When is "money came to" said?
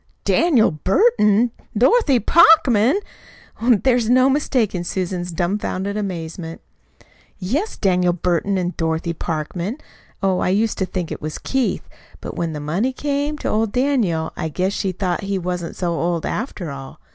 12.59-13.47